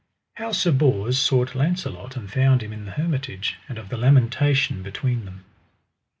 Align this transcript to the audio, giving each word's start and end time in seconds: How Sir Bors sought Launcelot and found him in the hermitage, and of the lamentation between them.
How 0.37 0.51
Sir 0.51 0.71
Bors 0.71 1.19
sought 1.19 1.53
Launcelot 1.53 2.15
and 2.15 2.27
found 2.31 2.63
him 2.63 2.73
in 2.73 2.85
the 2.85 2.91
hermitage, 2.93 3.59
and 3.69 3.77
of 3.77 3.89
the 3.89 3.97
lamentation 3.97 4.81
between 4.81 5.25
them. 5.25 5.45